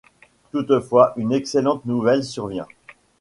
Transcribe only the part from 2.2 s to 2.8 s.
survient.